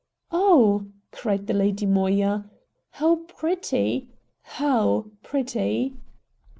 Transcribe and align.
"Oh!" 0.31 0.87
cried 1.11 1.45
the 1.45 1.53
Lady 1.53 1.85
Moya, 1.85 2.49
"how 2.89 3.17
pretty, 3.27 4.09
how 4.41 5.05
pretty!" 5.21 5.95